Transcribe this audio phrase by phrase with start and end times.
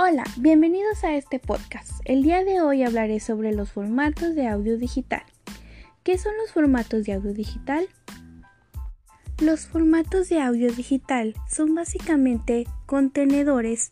[0.00, 1.90] Hola, bienvenidos a este podcast.
[2.04, 5.24] El día de hoy hablaré sobre los formatos de audio digital.
[6.04, 7.88] ¿Qué son los formatos de audio digital?
[9.40, 13.90] Los formatos de audio digital son básicamente contenedores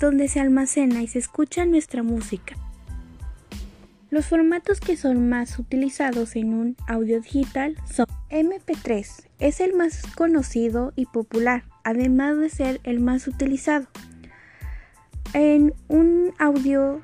[0.00, 2.56] donde se almacena y se escucha nuestra música.
[4.10, 10.02] Los formatos que son más utilizados en un audio digital son MP3, es el más
[10.16, 13.86] conocido y popular, además de ser el más utilizado.
[15.34, 17.02] En un audio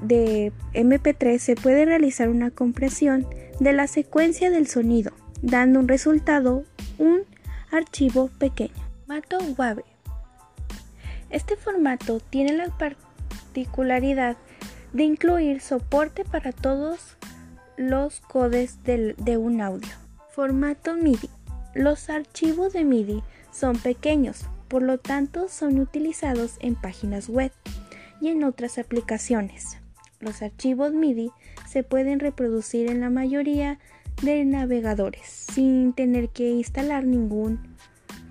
[0.00, 3.26] de MP3 se puede realizar una compresión
[3.60, 6.64] de la secuencia del sonido, dando un resultado,
[6.98, 7.22] un
[7.70, 8.74] archivo pequeño.
[9.06, 9.84] Formato WAV.
[11.30, 14.36] Este formato tiene la particularidad
[14.94, 17.16] de incluir soporte para todos
[17.76, 19.88] los codes de un audio.
[20.30, 21.28] Formato MIDI.
[21.74, 23.22] Los archivos de MIDI
[23.52, 27.52] son pequeños, por lo tanto son utilizados en páginas web
[28.20, 29.78] y en otras aplicaciones.
[30.20, 31.30] Los archivos MIDI
[31.66, 33.78] se pueden reproducir en la mayoría
[34.22, 37.76] de navegadores sin tener que instalar ningún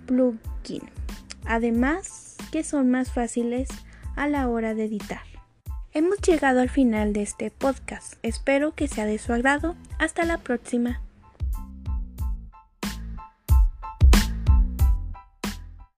[0.05, 0.83] plugin.
[1.45, 3.69] Además que son más fáciles
[4.15, 5.21] a la hora de editar.
[5.93, 8.15] Hemos llegado al final de este podcast.
[8.21, 9.75] Espero que sea de su agrado.
[9.97, 11.01] Hasta la próxima.